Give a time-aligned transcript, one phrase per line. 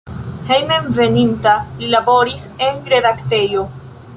[0.45, 3.67] Hejmenveninta li laboris en redaktejo.